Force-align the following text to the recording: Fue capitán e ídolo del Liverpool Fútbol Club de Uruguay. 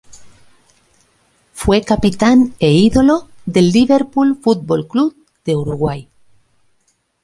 Fue 1.53 1.83
capitán 1.83 2.55
e 2.57 2.73
ídolo 2.73 3.29
del 3.45 3.69
Liverpool 3.69 4.35
Fútbol 4.41 4.87
Club 4.87 5.15
de 5.45 5.55
Uruguay. 5.55 6.09